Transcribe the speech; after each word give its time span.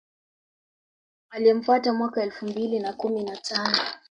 Aliyemfuata 1.29 1.93
mwaka 1.93 2.23
elfu 2.23 2.45
mbili 2.45 2.79
na 2.79 2.93
kumi 2.93 3.23
na 3.23 3.37
tano 3.37 3.77